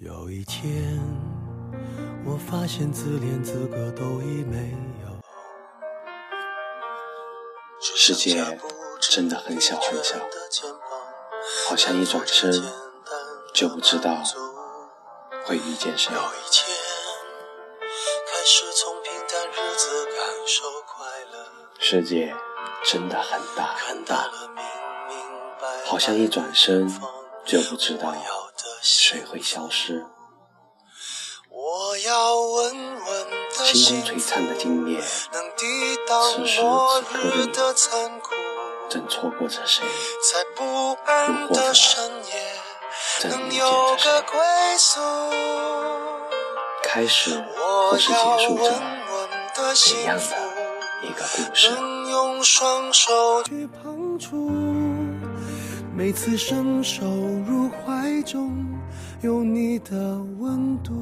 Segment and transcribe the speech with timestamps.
[0.00, 0.96] 有一天，
[2.24, 4.70] 我发现自怜资格都已没
[5.02, 5.08] 有。
[7.80, 8.56] 世界
[9.00, 10.14] 真的很小很小，
[11.68, 12.52] 好像一转身
[13.52, 14.22] 就不知道
[15.44, 16.14] 会遇见谁。
[16.14, 16.76] 有一天，
[17.80, 20.14] 开始从平淡日子感
[20.46, 21.44] 受快乐。
[21.80, 22.32] 世界
[22.84, 24.30] 真的很大很大，
[25.84, 26.88] 好像一转身
[27.44, 28.14] 就不知道
[29.10, 30.04] 谁会消失。
[31.48, 33.26] 我要稳稳
[33.56, 35.00] 的星光璀璨的今夜，
[35.32, 35.64] 能抵
[36.06, 38.34] 挡此时末此刻的你日的残酷，
[38.90, 39.82] 正错过着谁？
[40.30, 42.32] 在不安的深夜，
[43.20, 44.12] 正遇见能有着谁？
[44.12, 44.38] 个归
[44.76, 45.00] 宿。
[46.82, 51.70] 开始我或是要结束着稳稳的怎幸样福，的一个故事？
[51.70, 54.50] 能用双手去碰触，
[55.96, 58.67] 每次伸手入怀中，
[59.20, 60.94] 有你的温度。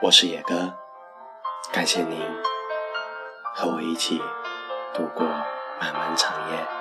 [0.00, 0.72] 我是野哥，
[1.72, 2.20] 感谢您
[3.56, 4.22] 和我一起
[4.94, 5.26] 度过
[5.80, 6.75] 漫漫长夜。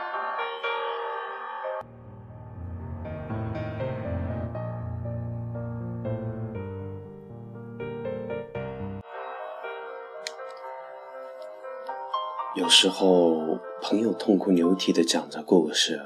[12.66, 16.02] 有时候，朋友痛哭流涕地讲着故事，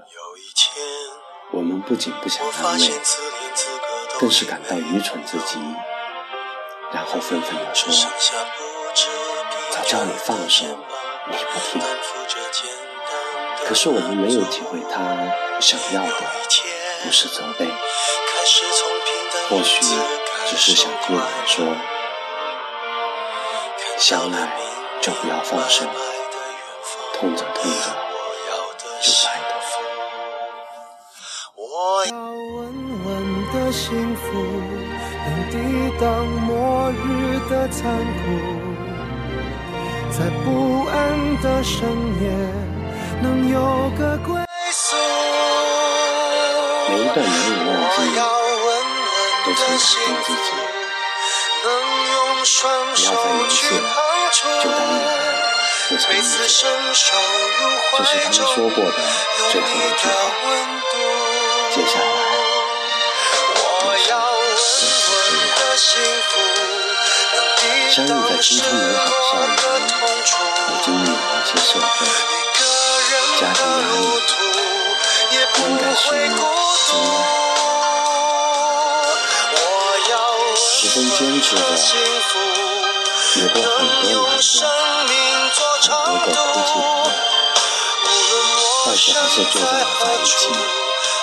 [1.54, 2.90] 我们不仅不想我安慰
[4.20, 5.58] 更是感到愚蠢至极，
[6.92, 10.66] 然后愤愤地说只剩下不知疲：“早叫你放手，
[11.30, 11.82] 你不听。”
[13.66, 15.16] 可是我们没有体会他
[15.62, 16.12] 想要的
[17.06, 17.66] 不是责备，
[19.50, 19.80] 或许
[20.46, 21.66] 只是想对我们说，
[23.98, 24.60] 相爱
[25.00, 25.86] 就不要放手，
[27.20, 27.84] 痛着痛着
[29.02, 29.52] 就白头。
[31.58, 32.58] 我要稳
[33.04, 33.08] 稳
[33.52, 34.22] 的幸福，
[35.26, 35.54] 能抵
[36.00, 36.96] 挡末日
[37.50, 37.84] 的残
[38.16, 38.24] 酷，
[40.18, 40.48] 在不
[40.88, 40.96] 安
[41.42, 41.78] 的深
[42.22, 42.24] 夜，
[43.22, 43.56] 能有
[43.98, 44.32] 个归
[44.72, 44.96] 宿。
[46.88, 47.98] 每一段难以忘记
[49.46, 50.40] 都曾感的幸福动自己，
[51.66, 51.68] 能
[52.14, 53.12] 用双不手
[53.50, 53.84] 去碰
[54.32, 54.48] 触。
[54.64, 55.04] 就当你们
[55.90, 57.18] 不曾遇每次见。
[57.98, 58.94] 这是他们说过的
[59.52, 60.14] 最后一句话。
[61.74, 62.06] 接下来，
[63.56, 65.18] 我要稳稳
[65.58, 65.90] 的幸
[66.30, 66.32] 福，
[67.90, 69.58] 相遇挡在青生春美好校的园，
[69.88, 70.32] 痛楚。
[70.70, 71.90] 也经历了一些社会，
[73.40, 74.06] 家庭的压力
[75.58, 76.92] 应该是会孤独。
[76.92, 76.94] 真
[79.56, 79.58] 我
[80.12, 80.14] 要
[80.56, 82.79] 十分坚持的着，
[83.32, 84.74] 幸福，有过很能多难用生过，
[85.04, 85.14] 命
[85.54, 86.80] 做很长多个哭泣度。
[86.80, 90.50] 的无论我但是还是坐在身在我在一何处起，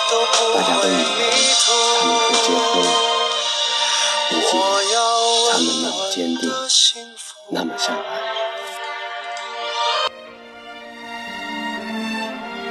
[0.09, 1.67] 都不大家都会以为迷途。
[1.99, 2.75] 他们会结婚，
[4.29, 4.61] 毕竟我
[4.93, 4.95] 要
[5.51, 7.99] 他们那么坚定稳稳的幸福那么相爱。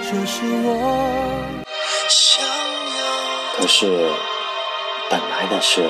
[0.03, 0.66] 这是我
[2.08, 2.98] 想要
[3.58, 3.78] 可是，
[5.10, 5.84] 本来的事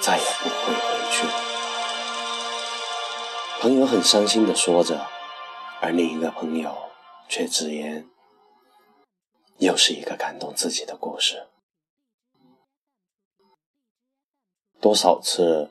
[0.00, 1.24] 再也不会回去。
[3.60, 5.04] 朋友很伤心的说着，
[5.80, 6.76] 而另一个朋友
[7.28, 8.08] 却直言，
[9.58, 11.48] 又是一个感动自己的故事。
[14.80, 15.70] 多少次，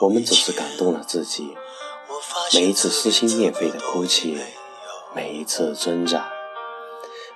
[0.00, 1.54] 我们只是感动了自己，
[2.54, 4.38] 每一次撕心裂肺的哭泣，
[5.14, 6.32] 每一次挣扎，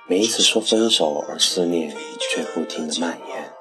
[0.07, 3.53] 每一次说分手而思念却不停的蔓延，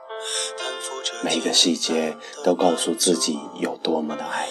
[1.22, 4.48] 每一个细节都告诉自己有多么的爱。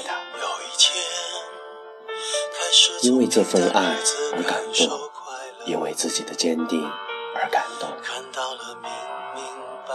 [3.02, 3.96] 因为这份爱
[4.36, 5.00] 而感动，
[5.66, 6.90] 因为自己的坚定
[7.36, 7.90] 而感动。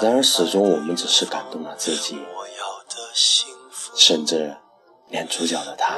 [0.00, 2.24] 然而始终我们只是感动了自己，
[3.94, 4.56] 甚至
[5.08, 5.96] 连主角的他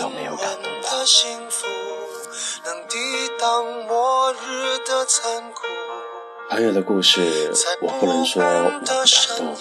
[0.00, 0.88] 都没有感动到。
[6.50, 7.50] 朋友的故事，
[7.80, 9.06] 我不能说我不感
[9.38, 9.56] 动，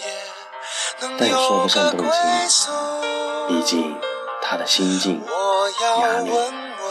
[1.18, 2.74] 但也说不上动情。
[3.48, 3.96] 毕竟
[4.42, 5.24] 他的心境、
[5.82, 6.30] 压力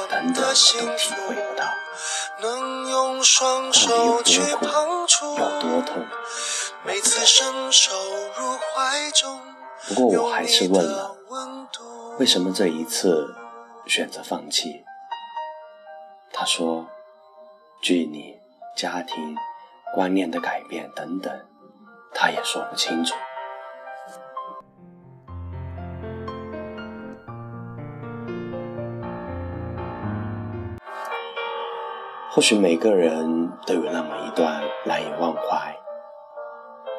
[0.08, 1.60] 等等，我都体会不到。
[2.40, 4.66] 到底有多
[5.06, 5.90] 苦，有多痛，
[6.84, 6.98] 我不
[9.02, 9.12] 懂。
[9.88, 11.16] 不过我还是问了，
[12.18, 13.34] 为什么这一次
[13.86, 14.84] 选择放弃？
[16.32, 16.86] 他说，
[17.82, 18.38] 距离、
[18.76, 19.36] 家庭、
[19.94, 21.46] 观念的改变等等，
[22.14, 23.14] 他也说不清楚。
[32.32, 35.76] 或许每个人都有那么一段难以忘怀，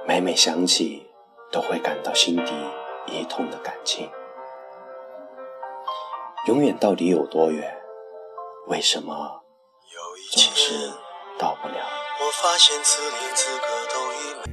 [0.05, 1.09] 每每想起
[1.49, 2.53] 都会感到心底
[3.07, 4.09] 一痛的感情。
[6.47, 7.77] 永远到底有多远？
[8.67, 9.41] 为什么
[10.33, 10.91] 总是
[11.39, 11.75] 到不了？
[12.19, 14.43] 我发现此连资格都已没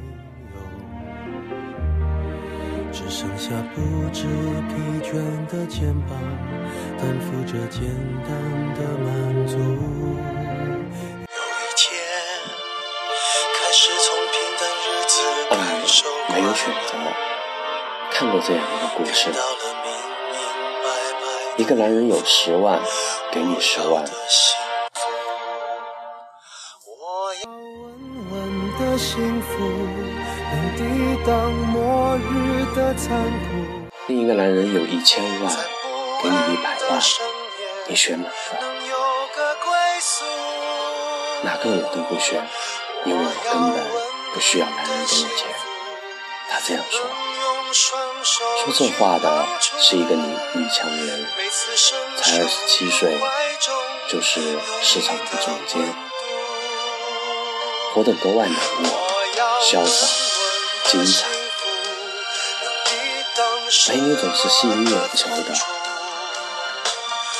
[2.86, 3.80] 有，只剩下不
[4.12, 4.28] 知
[4.68, 5.10] 疲倦
[5.48, 6.16] 的肩膀，
[6.96, 7.82] 担负着简
[8.22, 8.28] 单
[8.74, 9.58] 的满足。
[16.28, 16.98] 没有选择。
[18.10, 19.30] 看过这样一个故事：
[21.56, 22.80] 一个男人有十万，
[23.32, 24.04] 给你十万。
[34.06, 35.54] 另一个男人有一千万，
[36.22, 37.00] 给你一百万，
[37.86, 38.34] 你选哪个？
[41.44, 42.46] 哪个我都不选，
[43.04, 44.08] 因为我根本。
[44.34, 45.48] 不需要男人给我钱，
[46.50, 47.00] 他这样说。
[47.70, 49.46] 说这话的
[49.78, 51.26] 是一个女女强人，
[52.16, 53.20] 才二十七岁，
[54.08, 55.94] 就是市场部总监，
[57.92, 58.90] 活得格外冷漠、
[59.70, 60.06] 潇洒、
[60.90, 61.26] 精彩。
[63.90, 65.54] 美女总是吸引眼球的，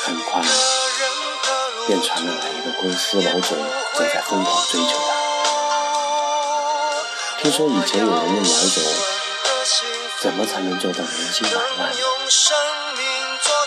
[0.05, 0.43] 很快
[1.87, 3.57] 便传了来一个公司老总
[3.97, 5.18] 正在疯狂追求她。
[7.49, 8.85] 听说以前有人问老总，
[10.21, 11.91] 怎么才能做到年薪百万？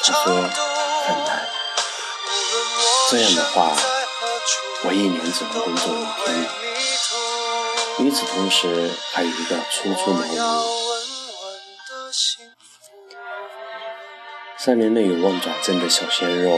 [0.04, 1.50] 他说很难。
[3.10, 3.76] 这样的话，
[4.84, 6.50] 我一年只能工作一天了。
[7.98, 10.94] 与此同时，还有一个初出茅庐、
[14.60, 16.52] 三年内有望转正的小鲜肉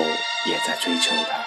[0.46, 1.46] 也在追求他。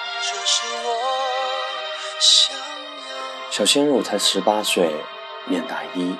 [3.50, 4.90] 小鲜肉才十八岁。
[5.48, 6.16] 念大一，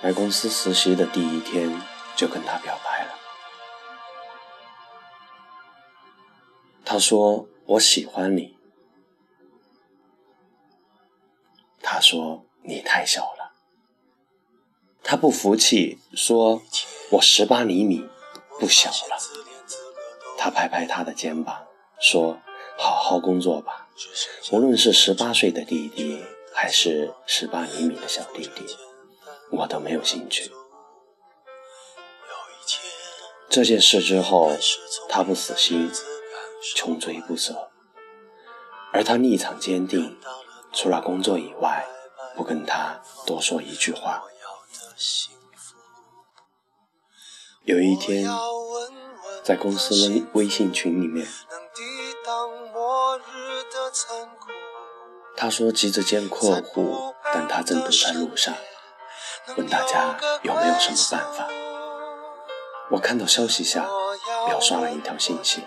[0.00, 1.80] 来公司实习的第一天
[2.16, 3.14] 就跟他表白了。
[6.84, 8.56] 他说：“我喜欢你。”
[11.80, 13.52] 他说：“你太小了。”
[15.04, 16.62] 他不服气，说
[17.12, 18.08] ：“我十八厘米，
[18.58, 19.16] 不小了。”
[20.36, 21.66] 他拍拍他的肩膀，
[22.00, 22.40] 说
[22.76, 23.88] ：“好好工作吧，
[24.50, 26.24] 无论是十八岁的弟弟。”
[26.60, 28.66] 还是十八厘米的小弟弟，
[29.52, 30.50] 我都没有兴趣。
[33.48, 34.50] 这件事之后，
[35.08, 35.88] 他不死心，
[36.74, 37.70] 穷追不舍，
[38.92, 40.18] 而他立场坚定，
[40.72, 41.86] 除了工作以外，
[42.34, 44.24] 不跟他多说一句话。
[47.62, 48.28] 有一天，
[49.44, 51.24] 在公司微微信群里面。
[55.40, 58.52] 他说急着见客户，但他正堵在路上，
[59.56, 61.48] 问大家有没有什么办法。
[62.90, 63.88] 我看到消息下，
[64.48, 65.62] 秒刷了一条信息：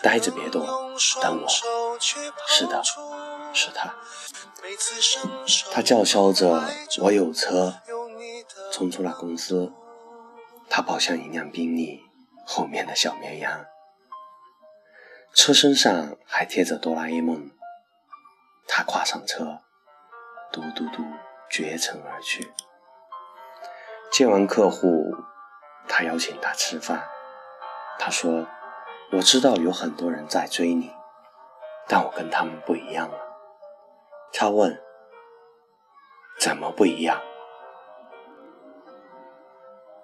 [0.00, 0.64] 呆着别动，
[1.20, 1.46] 等我。
[2.48, 2.82] 是的，
[3.52, 3.94] 是他。
[5.70, 6.64] 他叫嚣着
[7.00, 7.74] 我有车，
[8.72, 9.70] 冲出了公司。
[10.70, 12.00] 他跑向一辆宾利
[12.46, 13.66] 后面的小绵羊，
[15.34, 17.50] 车身上还贴着哆啦 A 梦。
[18.66, 19.60] 他跨上车，
[20.52, 21.02] 嘟嘟嘟，
[21.50, 22.52] 绝尘而去。
[24.10, 25.14] 见完客户，
[25.88, 27.08] 他邀请他吃饭。
[27.98, 28.46] 他说
[29.12, 30.94] ：“我知道有很多人在追你，
[31.88, 33.18] 但我跟他们不一样了。”
[34.32, 34.82] 他问
[36.38, 37.22] ：“怎么不一样？”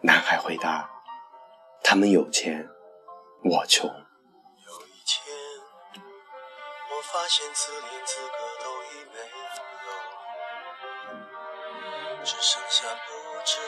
[0.02, 0.90] 男孩回答
[1.84, 2.68] ：“他们有钱，
[3.44, 3.94] 我穷。”有
[4.86, 5.22] 一天，
[6.00, 8.32] 我发现自怜资格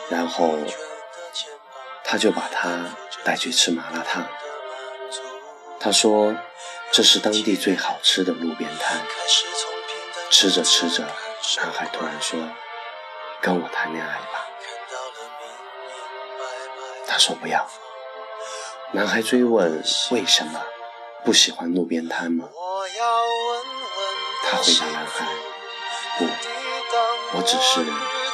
[0.08, 0.56] 然后，
[2.04, 2.94] 他就把他
[3.24, 4.26] 带去吃麻辣烫。
[5.80, 6.34] 他说
[6.92, 9.02] ：“这是当地最好吃的路边摊。”
[10.30, 11.06] 吃着吃着，
[11.58, 12.38] 男孩突然说
[13.40, 14.48] ：“跟我谈恋爱吧。”
[17.06, 17.68] 他说：“不要。”
[18.92, 20.62] 男孩追问：“为什么？
[21.24, 22.48] 不喜欢路边摊吗？”
[24.44, 25.26] 他回答男孩
[26.18, 26.26] ：“不，
[27.36, 27.84] 我只是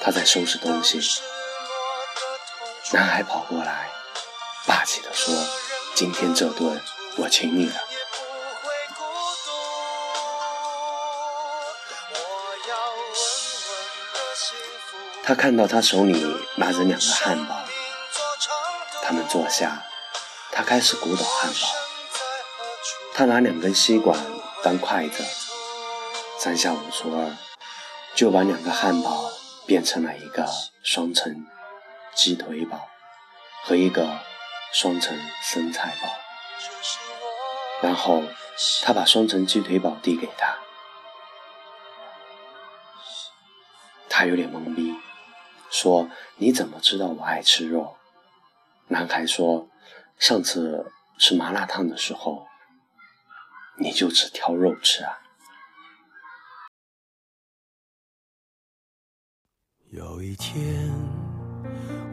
[0.00, 1.00] 他在收拾东西，
[2.92, 3.90] 男孩跑过来，
[4.66, 5.34] 霸气地说
[5.94, 6.82] ：“今天这顿
[7.16, 7.74] 我请你了。”
[15.24, 16.24] 他看到他手里
[16.56, 17.56] 拿着两个汉堡，
[19.02, 19.84] 他们坐下，
[20.52, 21.58] 他开始鼓捣汉堡。
[23.14, 24.18] 他拿两根吸管
[24.62, 25.22] 当筷子，
[26.38, 27.36] 三下五除二
[28.14, 29.30] 就把两个汉堡
[29.68, 30.46] 变成了一个
[30.82, 31.46] 双层
[32.14, 32.88] 鸡腿堡
[33.62, 34.18] 和一个
[34.72, 36.08] 双层生菜堡。
[37.82, 38.22] 然后
[38.82, 40.56] 他把双层鸡腿堡递给他，
[44.08, 44.96] 他有点懵逼。
[45.70, 46.08] 说
[46.40, 47.98] ：“你怎么知道我爱吃肉？”
[48.88, 49.68] 男孩说
[50.18, 52.48] ：“上次吃麻辣烫的时候，
[53.76, 55.20] 你就只挑肉吃啊。”
[59.90, 60.92] 有一天，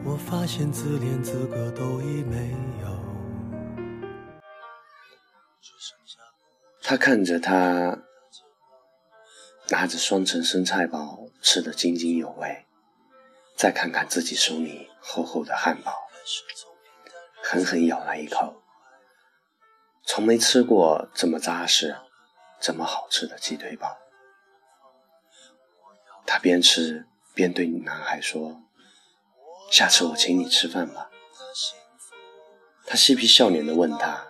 [0.02, 2.98] 我发现自怜资格都已没有。
[6.82, 7.98] 他看着他
[9.68, 12.64] 拿着双层生菜包，吃得津津有味。
[13.54, 15.92] 再看看自己手里厚厚的汉堡，
[17.42, 18.62] 狠狠咬了一口，
[20.02, 21.96] 从没吃过这么扎实、
[22.58, 23.98] 这么好吃的鸡腿堡。
[26.24, 27.06] 他边吃
[27.36, 28.62] 边对男孩说
[29.70, 31.10] ：“下次我请你吃饭吧。”
[32.88, 34.28] 他嬉皮笑脸地问他：“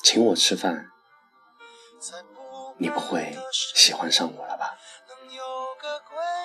[0.00, 0.92] 请我吃饭，
[2.78, 4.78] 你不会喜欢上我了吧？”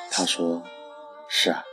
[0.09, 0.63] 他说。
[1.29, 1.63] 是啊。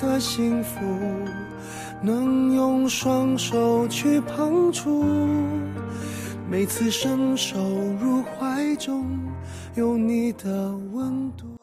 [0.00, 0.80] 的幸福，
[2.02, 5.04] 能用双手去碰触，
[6.48, 9.34] 每次伸手入怀中，
[9.74, 11.58] 有你的温度。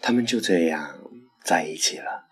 [0.00, 0.98] 他们就这样
[1.42, 2.26] 在一起了。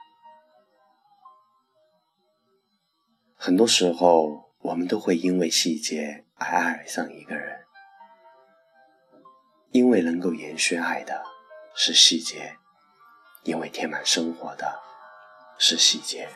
[3.37, 7.61] 很多时候，我们都会因为细节而爱上一个人，
[9.71, 11.23] 因为能够延续爱的。
[11.77, 12.57] 是细节，
[13.43, 14.81] 因为填满生活的
[15.59, 16.29] 是细节。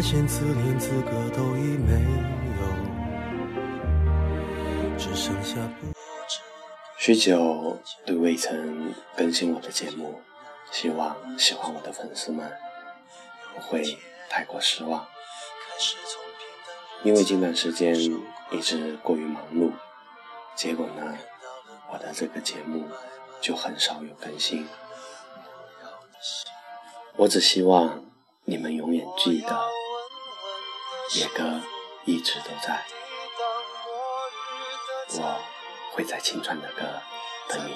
[0.00, 2.62] 发现自恋资格都已没有，
[4.96, 5.88] 只剩下不。
[6.96, 10.22] 许久都未曾更新我的节目，
[10.72, 12.50] 希望喜欢我的粉丝们
[13.54, 13.98] 不会
[14.30, 15.06] 太过失望。
[17.02, 17.94] 因为近段时间
[18.50, 19.70] 一直过于忙碌，
[20.56, 21.18] 结果呢，
[21.92, 22.88] 我的这个节目
[23.42, 24.66] 就很少有更新。
[27.16, 28.02] 我只希望
[28.46, 29.60] 你们永远记得，
[31.14, 31.60] 野哥
[32.04, 32.84] 一直都在。
[35.18, 35.40] 我。
[35.92, 36.82] 会在青春的歌
[37.48, 37.74] 等你。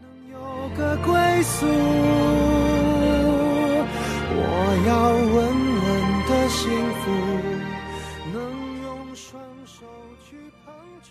[0.00, 0.38] 能有
[0.74, 1.66] 个归宿，
[4.32, 4.40] 我
[4.88, 5.36] 要稳
[5.84, 5.86] 稳
[6.26, 6.64] 的幸
[7.02, 7.04] 福，
[8.32, 8.34] 能
[8.82, 9.84] 用双手
[10.26, 10.72] 去碰
[11.02, 11.06] 触。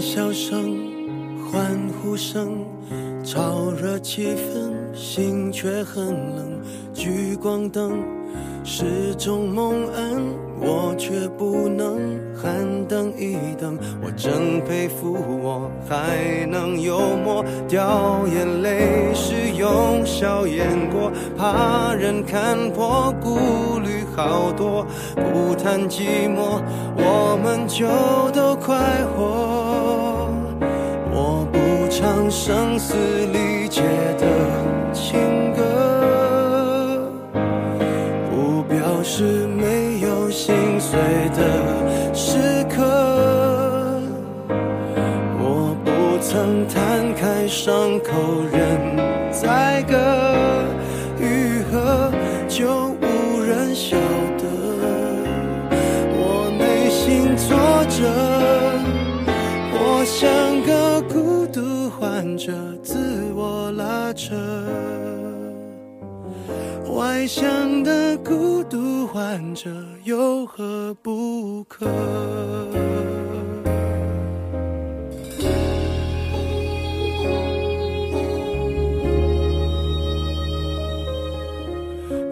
[0.00, 0.76] 笑声，
[1.50, 2.64] 欢呼声，
[3.24, 6.06] 炒热气氛，心却很
[6.36, 6.60] 冷。
[6.92, 8.00] 聚光灯
[8.64, 10.22] 是种蒙恩，
[10.60, 11.98] 我却不能
[12.34, 12.52] 喊
[12.86, 13.78] 等一等。
[14.04, 24.86] 我真佩服，我还能幽默，掉眼泪是用笑掩过，怕人看破，顾虑好多。
[25.16, 26.60] 不谈寂寞，
[26.96, 27.86] 我们就
[28.32, 28.76] 都快
[29.16, 29.51] 活。
[32.72, 33.82] 声嘶力竭
[34.18, 34.41] 的
[63.34, 64.34] 我拉扯。
[66.94, 69.70] 外向的孤独患者
[70.04, 71.86] 有何不可？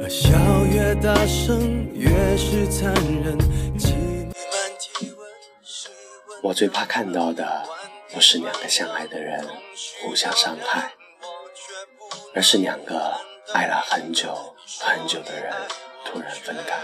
[0.08, 3.38] 笑越大声，越是残忍。
[6.42, 7.46] 我最怕看到的。
[8.12, 9.48] 不是两个相爱的人
[10.02, 10.94] 互相伤害，
[12.34, 13.20] 而是两个
[13.54, 15.54] 爱了很久很久的人
[16.04, 16.78] 突然分开，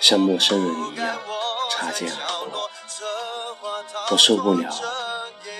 [0.00, 1.18] 像陌生人一样
[1.70, 2.70] 擦肩而过。
[4.10, 4.68] 我受不了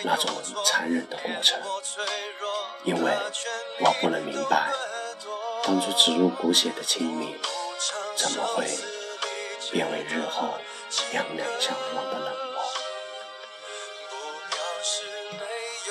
[0.02, 0.30] 那种
[0.64, 1.58] 残忍的过程，
[2.84, 3.12] 因为
[3.80, 4.70] 我不能明白。
[5.64, 7.36] 当初植入骨血的亲密，
[8.16, 8.66] 怎么会
[9.70, 10.54] 变为日后
[11.12, 12.41] 两两相望的冷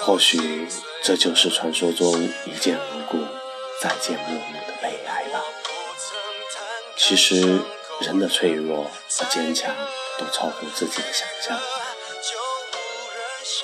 [0.04, 0.68] 或许
[1.04, 3.24] 这就是传说中一见如故，
[3.80, 5.40] 再见陌路的悲哀吧。
[6.98, 7.60] 其实
[8.00, 9.74] 人的脆弱和坚强
[10.18, 11.60] 都超乎自己的想象，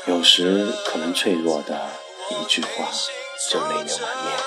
[0.05, 1.89] 有时可能脆弱的
[2.29, 2.91] 一句话
[3.49, 4.37] 就泪流满面。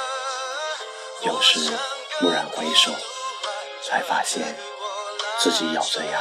[1.22, 1.58] 有时
[2.20, 2.92] 蓦然回首，
[3.82, 4.56] 才发现
[5.40, 6.20] 自己咬着牙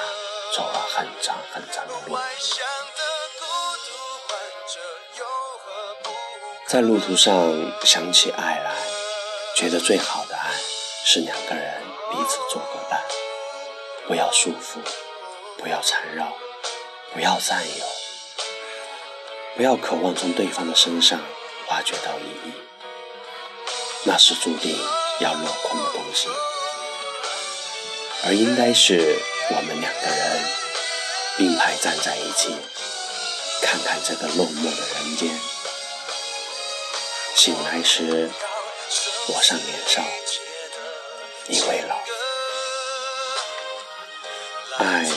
[0.56, 2.18] 走了很长很长的路。
[6.70, 7.52] 在路途上
[7.84, 8.76] 想起爱来，
[9.56, 10.52] 觉得最好的爱
[11.04, 13.02] 是两个人彼此做个伴，
[14.08, 14.78] 不要束缚，
[15.58, 16.32] 不要缠绕，
[17.12, 17.86] 不要占有，
[19.56, 21.20] 不要渴望从对方的身上
[21.70, 22.54] 挖掘到意义。
[24.04, 24.78] 那是注定
[25.22, 26.28] 要落空的东西，
[28.28, 29.18] 而应该是
[29.50, 30.46] 我们两个人
[31.36, 32.56] 并排站在一起，
[33.60, 35.49] 看看这个落寞的人间。
[37.41, 38.30] 醒来时，
[39.30, 40.04] 我尚年少，
[41.47, 41.95] 你未老。
[44.78, 45.10] 爱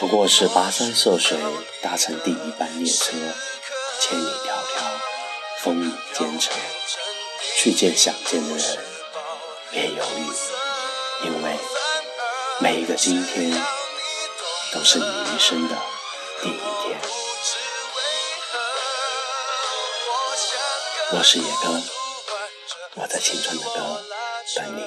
[0.00, 1.38] 不过是跋山涉水，
[1.80, 3.12] 搭乘第一班列车，
[4.00, 4.82] 千里迢迢，
[5.60, 6.52] 风雨兼程。
[7.56, 8.84] 去见想见的人，
[9.70, 11.56] 别犹豫，因为
[12.58, 13.52] 每一个今天
[14.72, 15.76] 都是你一生的
[16.42, 16.98] 第一天。
[21.10, 21.80] 我是野哥，
[22.96, 23.98] 我在青春的歌
[24.54, 24.82] 等你。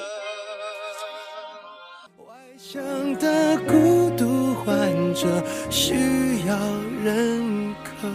[2.24, 2.80] 外向
[3.18, 5.26] 的孤独患者
[5.68, 6.56] 需要
[7.02, 8.06] 认可。